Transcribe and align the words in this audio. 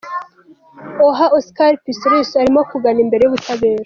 Aha 1.09 1.25
Oscar 1.37 1.71
Pistorius 1.85 2.31
arimo 2.41 2.61
kugana 2.71 2.99
imbere 3.05 3.21
y’ubutabera. 3.23 3.79